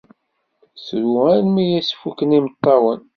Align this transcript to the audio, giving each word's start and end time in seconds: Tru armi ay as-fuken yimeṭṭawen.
Tru 0.85 1.11
armi 1.29 1.63
ay 1.65 1.79
as-fuken 1.79 2.35
yimeṭṭawen. 2.35 2.99